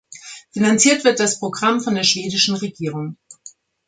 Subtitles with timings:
[0.51, 3.17] Finanziert wird das Programm von der schwedischen Regierung.